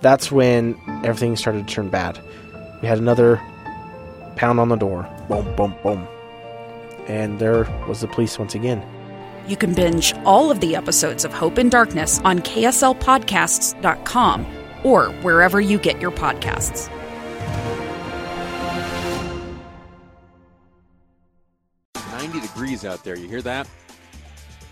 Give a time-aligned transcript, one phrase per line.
[0.00, 2.20] That's when everything started to turn bad.
[2.82, 3.40] We had another
[4.36, 5.08] pound on the door.
[5.28, 6.06] Boom, boom, boom.
[7.08, 8.82] And there was the police once again.
[9.48, 14.46] You can binge all of the episodes of Hope and Darkness on KSLPodcasts.com
[14.82, 16.90] or wherever you get your podcasts.
[22.10, 23.16] Ninety degrees out there.
[23.16, 23.68] You hear that?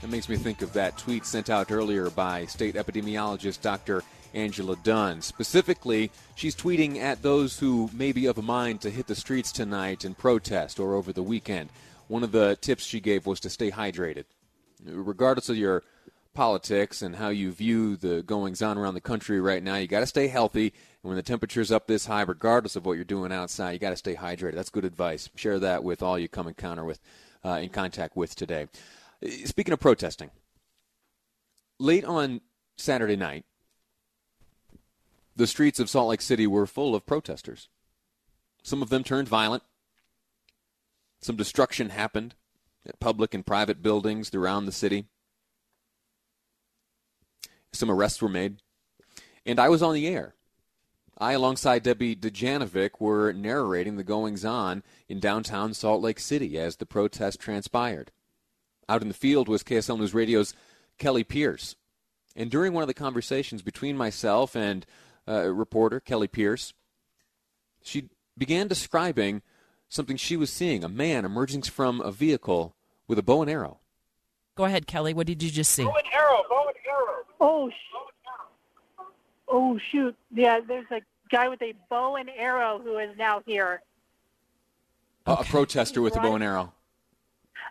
[0.00, 4.02] That makes me think of that tweet sent out earlier by state epidemiologist Dr.
[4.34, 5.22] Angela Dunn.
[5.22, 9.52] Specifically, she's tweeting at those who may be of a mind to hit the streets
[9.52, 11.70] tonight and protest or over the weekend.
[12.08, 14.24] One of the tips she gave was to stay hydrated.
[14.84, 15.82] Regardless of your
[16.34, 20.00] politics and how you view the goings on around the country right now, you got
[20.00, 20.72] to stay healthy.
[21.02, 23.90] And when the temperature's up this high, regardless of what you're doing outside, you got
[23.90, 24.54] to stay hydrated.
[24.54, 25.28] That's good advice.
[25.36, 27.00] Share that with all you come encounter with,
[27.44, 28.68] uh, in contact with today.
[29.44, 30.30] Speaking of protesting,
[31.78, 32.40] late on
[32.76, 33.44] Saturday night,
[35.34, 37.68] the streets of Salt Lake City were full of protesters.
[38.62, 39.62] Some of them turned violent.
[41.20, 42.34] Some destruction happened
[42.86, 45.06] at public and private buildings around the city.
[47.72, 48.58] Some arrests were made.
[49.46, 50.34] And I was on the air.
[51.18, 56.76] I, alongside Debbie Dujanovic, were narrating the goings on in downtown Salt Lake City as
[56.76, 58.10] the protest transpired.
[58.88, 60.54] Out in the field was KSL News Radio's
[60.98, 61.76] Kelly Pierce.
[62.34, 64.86] And during one of the conversations between myself and
[65.28, 66.72] uh, reporter Kelly Pierce,
[67.82, 69.42] she began describing
[69.88, 72.74] something she was seeing a man emerging from a vehicle
[73.08, 73.78] with a bow and arrow.
[74.54, 75.14] Go ahead, Kelly.
[75.14, 75.84] What did you just see?
[75.84, 77.24] Bow and arrow, bow and arrow.
[77.40, 79.04] Oh, sh-
[79.48, 80.14] oh shoot!
[80.32, 83.82] Yeah, there's a guy with a bow and arrow who is now here.
[85.26, 86.72] A- A protester with a bow and arrow.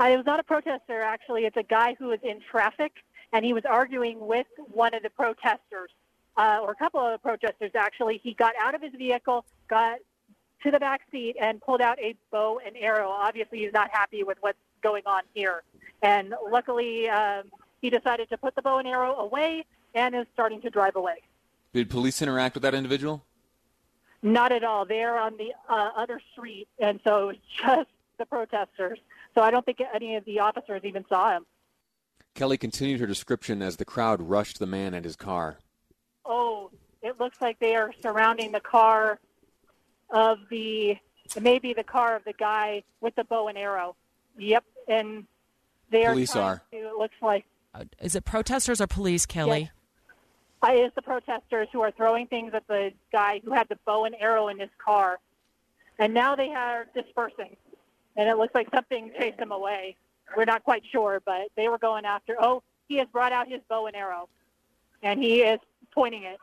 [0.00, 1.44] Uh, it was not a protester, actually.
[1.44, 2.92] It's a guy who was in traffic,
[3.32, 5.90] and he was arguing with one of the protesters,
[6.38, 8.20] uh, or a couple of the protesters, actually.
[8.22, 9.98] He got out of his vehicle, got
[10.62, 13.08] to the back seat, and pulled out a bow and arrow.
[13.08, 15.64] Obviously, he's not happy with what's going on here.
[16.00, 17.44] And luckily, um,
[17.82, 21.16] he decided to put the bow and arrow away and is starting to drive away.
[21.74, 23.24] Did police interact with that individual?
[24.22, 24.84] Not at all.
[24.84, 28.98] They're on the uh, other street, and so it was just the protesters.
[29.34, 31.46] So I don't think any of the officers even saw him.
[32.34, 35.58] Kelly continued her description as the crowd rushed the man and his car.
[36.28, 36.70] Oh,
[37.02, 39.18] it looks like they are surrounding the car
[40.10, 40.96] of the
[41.40, 43.96] maybe the car of the guy with the bow and arrow.
[44.38, 45.24] Yep, and
[45.90, 46.12] they are.
[46.12, 46.62] Police are.
[46.70, 47.44] To, it looks like
[47.74, 49.70] Uh, Is it protesters or police, Kelly?
[50.62, 54.04] uh, it's the protesters who are throwing things at the guy who had the bow
[54.04, 55.18] and arrow in his car,
[55.98, 57.56] and now they are dispersing,
[58.16, 59.96] and it looks like something chased them away.
[60.36, 62.36] We're not quite sure, but they were going after.
[62.38, 64.28] Oh, he has brought out his bow and arrow,
[65.02, 65.58] and he is
[65.94, 66.38] pointing it.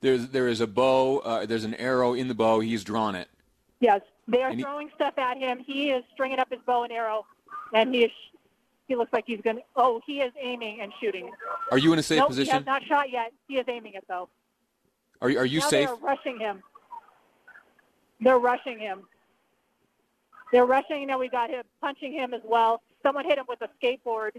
[0.00, 1.18] There's there is a bow.
[1.18, 2.60] Uh, there's an arrow in the bow.
[2.60, 3.28] He's drawn it.
[3.80, 5.58] Yes, they are he- throwing stuff at him.
[5.60, 7.26] He is stringing up his bow and arrow,
[7.72, 8.10] and he is.
[8.86, 9.62] He looks like he's going to.
[9.76, 11.30] Oh, he is aiming and shooting.
[11.70, 12.54] Are you in a safe nope, he position?
[12.54, 13.32] has not shot yet.
[13.48, 14.28] He is aiming it though.
[15.22, 15.86] Are you- are you now safe?
[15.88, 16.62] They're rushing him.
[18.20, 19.06] They're rushing him.
[20.52, 21.06] They're rushing.
[21.06, 22.82] Now we got him punching him as well.
[23.02, 24.32] Someone hit him with a skateboard.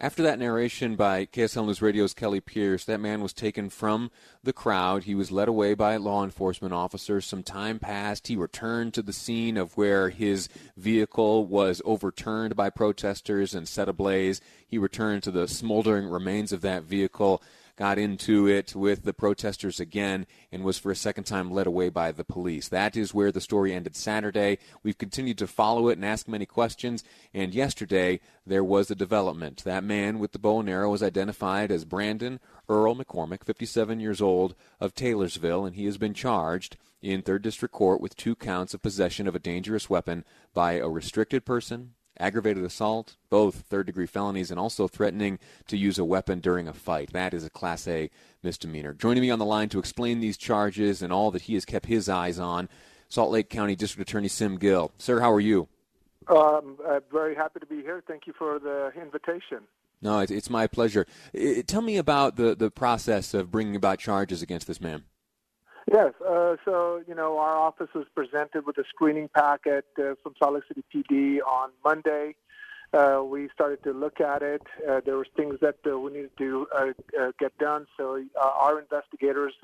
[0.00, 4.12] After that narration by KSL News Radio's Kelly Pierce, that man was taken from
[4.44, 5.02] the crowd.
[5.04, 7.26] He was led away by law enforcement officers.
[7.26, 8.28] Some time passed.
[8.28, 13.88] He returned to the scene of where his vehicle was overturned by protesters and set
[13.88, 14.40] ablaze.
[14.68, 17.42] He returned to the smoldering remains of that vehicle,
[17.78, 21.88] got into it with the protesters again, and was for a second time led away
[21.88, 22.66] by the police.
[22.66, 24.58] That is where the story ended Saturday.
[24.82, 29.62] We've continued to follow it and ask many questions, and yesterday there was a development.
[29.62, 34.20] That man with the bow and arrow was identified as Brandon Earl McCormick, 57 years
[34.20, 38.74] old, of Taylorsville, and he has been charged in Third District Court with two counts
[38.74, 44.06] of possession of a dangerous weapon by a restricted person, aggravated assault, both third degree
[44.06, 47.12] felonies, and also threatening to use a weapon during a fight.
[47.12, 48.10] That is a Class A
[48.42, 48.94] misdemeanor.
[48.94, 51.86] Joining me on the line to explain these charges and all that he has kept
[51.86, 52.68] his eyes on,
[53.08, 54.92] Salt Lake County District Attorney Sim Gill.
[54.98, 55.68] Sir, how are you?
[56.28, 58.02] Um, I'm very happy to be here.
[58.06, 59.60] Thank you for the invitation.
[60.02, 61.06] No, it's, it's my pleasure.
[61.66, 65.04] Tell me about the, the process of bringing about charges against this man.
[65.90, 66.12] Yes.
[66.20, 70.54] Uh, so, you know, our office was presented with a screening packet uh, from Salt
[70.54, 72.34] Lake City PD on Monday.
[72.92, 74.62] Uh, we started to look at it.
[74.86, 77.86] Uh, there was things that uh, we needed to uh, get done.
[77.96, 79.54] So our investigators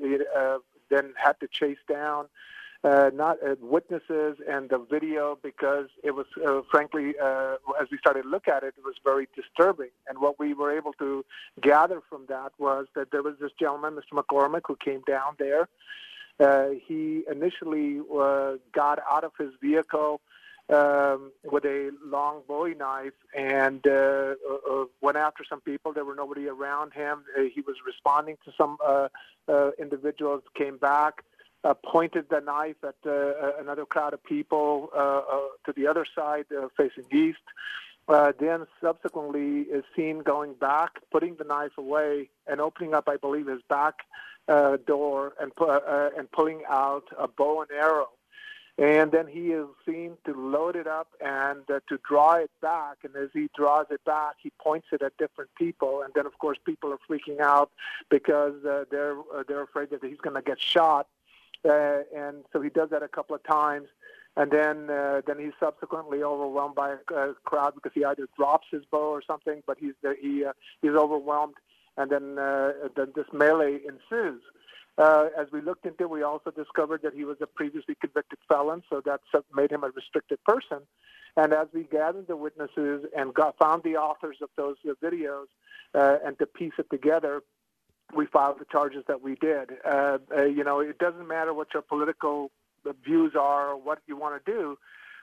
[0.91, 2.27] then had to chase down
[2.85, 6.27] not witnesses and the video because it was
[6.71, 7.15] frankly
[7.81, 10.71] as we started to look at it it was very disturbing and what we were
[10.77, 11.25] able to
[11.63, 15.67] gather from that was that there was this gentleman mr mccormick who came down there
[16.39, 20.21] he initially uh, got out of his vehicle
[20.71, 25.93] um, with a long bowie knife and uh, uh, went after some people.
[25.93, 27.25] There were nobody around him.
[27.37, 29.09] Uh, he was responding to some uh,
[29.49, 31.23] uh, individuals, came back,
[31.65, 36.07] uh, pointed the knife at uh, another crowd of people uh, uh, to the other
[36.15, 37.39] side uh, facing east.
[38.07, 43.17] Uh, then subsequently is seen going back, putting the knife away, and opening up, I
[43.17, 44.01] believe, his back
[44.49, 48.11] uh, door and pu- uh, and pulling out a bow and arrow.
[48.77, 52.99] And then he is seen to load it up and uh, to draw it back.
[53.05, 56.03] And as he draws it back, he points it at different people.
[56.03, 57.71] And then, of course, people are freaking out
[58.11, 61.07] because uh, they're uh, they're afraid that he's going to get shot.
[61.65, 63.89] Uh, and so he does that a couple of times,
[64.37, 68.83] and then uh, then he's subsequently overwhelmed by a, crowd because he either drops his
[68.91, 70.53] bow or something, but he's uh, he uh,
[70.83, 71.55] he's overwhelmed,
[71.97, 74.41] and then uh, then this melee ensues.
[74.97, 78.83] Uh, as we looked into, we also discovered that he was a previously convicted felon,
[78.89, 79.21] so that
[79.53, 80.79] made him a restricted person.
[81.37, 85.47] And as we gathered the witnesses and got, found the authors of those uh, videos
[85.95, 87.43] uh, and to piece it together,
[88.15, 89.71] we filed the charges that we did.
[89.85, 92.53] Uh, uh, you know, it doesn't matter what your political
[92.93, 94.79] views are or what you want to do.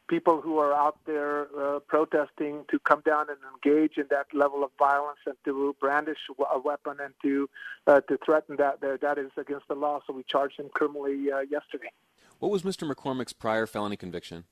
[0.08, 4.64] People who are out there uh, protesting to come down and engage in that level
[4.64, 6.18] of violence and to brandish
[6.54, 7.50] a weapon and to
[7.88, 10.02] uh, to threaten that that is against the law.
[10.06, 11.92] So we charged him criminally uh, yesterday.
[12.40, 12.92] What was Mr.
[12.92, 14.46] McCormick's prior felony conviction?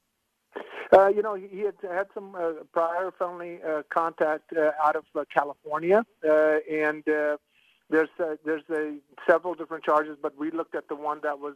[0.92, 4.96] Uh, you know, he, he had had some uh, prior felony uh, contact uh, out
[4.96, 7.38] of uh, California, uh, and uh,
[7.90, 8.64] there's uh, there's
[9.28, 11.56] several different charges, but we looked at the one that was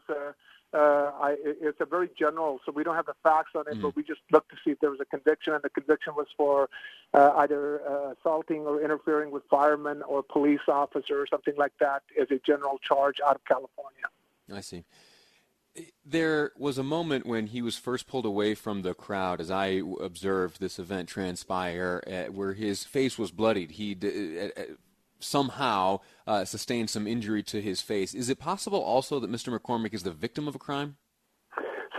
[0.73, 3.77] uh, uh, I, it's a very general, so we don't have the facts on it,
[3.77, 3.81] mm.
[3.81, 6.27] but we just looked to see if there was a conviction, and the conviction was
[6.35, 6.69] for
[7.13, 12.03] uh, either uh, assaulting or interfering with firemen or police officer or something like that
[12.19, 14.05] as a general charge out of California.
[14.53, 14.83] I see.
[16.05, 19.81] There was a moment when he was first pulled away from the crowd, as I
[19.99, 23.71] observed this event transpire, uh, where his face was bloodied.
[23.71, 24.61] He uh,
[25.23, 28.13] somehow uh, sustained some injury to his face.
[28.13, 29.57] Is it possible also that Mr.
[29.57, 30.97] McCormick is the victim of a crime?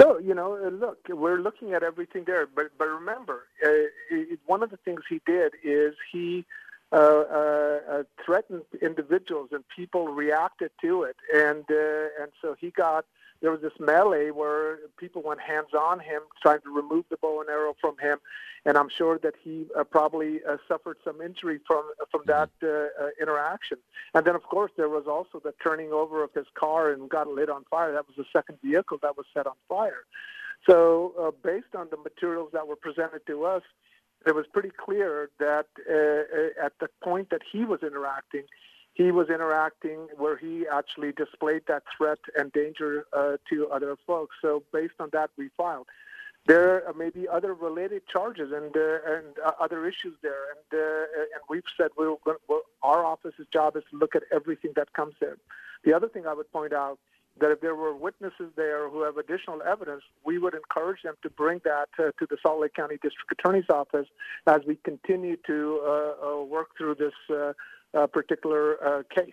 [0.00, 3.68] So you know, uh, look, we're looking at everything there, but but remember, uh,
[4.10, 6.44] it, one of the things he did is he
[6.92, 12.70] uh, uh, uh, threatened individuals, and people reacted to it, and uh, and so he
[12.70, 13.04] got
[13.44, 17.42] there was this melee where people went hands on him, trying to remove the bow
[17.42, 18.16] and arrow from him,
[18.64, 22.68] and I'm sure that he uh, probably uh, suffered some injury from from that uh,
[22.68, 23.76] uh, interaction.
[24.14, 27.28] And then, of course, there was also the turning over of his car and got
[27.28, 27.92] lit on fire.
[27.92, 30.04] That was the second vehicle that was set on fire.
[30.66, 33.62] So, uh, based on the materials that were presented to us,
[34.26, 38.44] it was pretty clear that uh, at the point that he was interacting,
[38.94, 44.36] he was interacting where he actually displayed that threat and danger uh, to other folks.
[44.40, 45.88] So based on that, we filed.
[46.46, 51.22] There may be other related charges and uh, and uh, other issues there, and uh,
[51.34, 55.14] and we've said we're, we're, our office's job is to look at everything that comes
[55.22, 55.36] in.
[55.84, 56.98] The other thing I would point out
[57.40, 61.30] that if there were witnesses there who have additional evidence, we would encourage them to
[61.30, 64.06] bring that uh, to the Salt Lake County District Attorney's Office
[64.46, 65.88] as we continue to uh,
[66.26, 67.14] uh, work through this
[67.96, 69.32] uh, particular uh, case.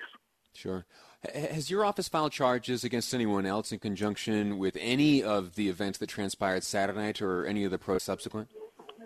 [0.53, 0.85] Sure.
[1.33, 5.99] Has your office filed charges against anyone else in conjunction with any of the events
[5.99, 8.49] that transpired Saturday night or any of the pro subsequent?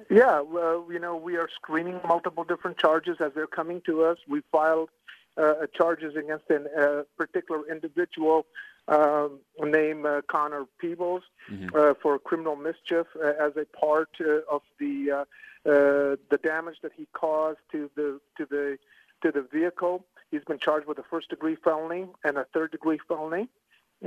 [0.09, 4.17] Yeah, well, you know, we are screening multiple different charges as they're coming to us.
[4.27, 4.89] We filed
[5.38, 8.45] uh, charges against a uh, particular individual
[8.88, 11.75] um, named uh, Connor Peebles mm-hmm.
[11.75, 14.09] Uh, for criminal mischief as a part
[14.50, 15.25] of the
[15.65, 18.77] the damage that he caused to the to the
[19.25, 20.05] to the vehicle.
[20.29, 23.48] He's been charged with a first degree felony and a third degree felony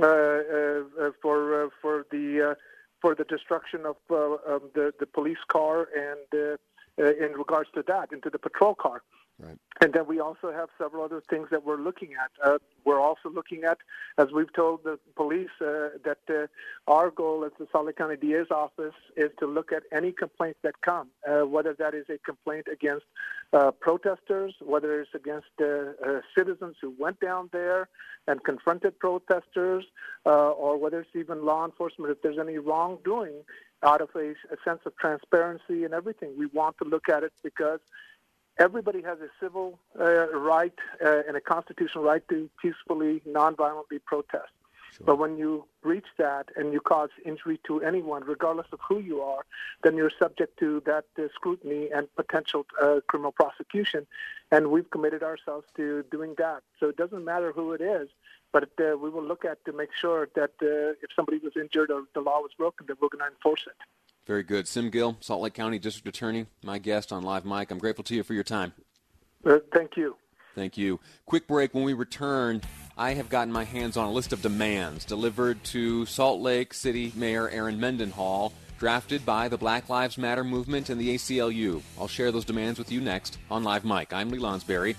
[0.01, 2.55] uh, uh, uh for uh, for the uh,
[3.01, 6.59] for the destruction of the the police car and
[6.99, 9.01] in regards to that into the patrol car.
[9.39, 9.57] Right.
[9.81, 12.31] And then we also have several other things that we're looking at.
[12.45, 13.77] Uh, we're also looking at,
[14.17, 18.17] as we've told the police, uh, that uh, our goal as the Salt Lake County
[18.17, 22.17] DA's office is to look at any complaints that come, uh, whether that is a
[22.17, 23.05] complaint against
[23.53, 27.87] uh, protesters, whether it's against uh, uh, citizens who went down there
[28.27, 29.85] and confronted protesters,
[30.25, 33.43] uh, or whether it's even law enforcement, if there's any wrongdoing
[33.83, 36.33] out of a, a sense of transparency and everything.
[36.37, 37.79] We want to look at it because
[38.59, 44.51] everybody has a civil uh, right uh, and a constitutional right to peacefully, nonviolently protest.
[45.05, 49.21] But when you breach that and you cause injury to anyone, regardless of who you
[49.21, 49.45] are,
[49.83, 54.07] then you're subject to that uh, scrutiny and potential uh, criminal prosecution.
[54.51, 56.63] And we've committed ourselves to doing that.
[56.79, 58.09] So it doesn't matter who it is,
[58.51, 61.91] but uh, we will look at to make sure that uh, if somebody was injured
[61.91, 63.75] or the law was broken, that we're going to enforce it.
[64.25, 64.67] Very good.
[64.67, 67.71] Sim Gill, Salt Lake County District Attorney, my guest on Live Mic.
[67.71, 68.73] I'm grateful to you for your time.
[69.45, 70.15] Uh, thank you.
[70.55, 70.99] Thank you.
[71.25, 71.73] Quick break.
[71.73, 72.61] When we return,
[72.97, 77.13] I have gotten my hands on a list of demands delivered to Salt Lake City
[77.15, 81.81] Mayor Erin Mendenhall, drafted by the Black Lives Matter movement and the ACLU.
[81.97, 84.11] I'll share those demands with you next on Live Mic.
[84.11, 84.95] I'm Lee Lonsberry.